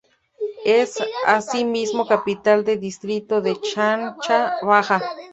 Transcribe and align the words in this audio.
Es 0.65 0.97
asimismo 1.27 2.07
capital 2.07 2.63
del 2.65 2.79
distrito 2.79 3.39
de 3.39 3.55
Chincha 3.61 4.55
Baja. 4.63 4.99